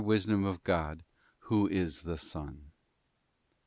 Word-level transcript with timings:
Wisdom 0.03 0.45
of 0.45 0.63
God 0.63 1.03
who 1.41 1.67
is 1.67 2.01
the 2.01 2.17
Son. 2.17 2.71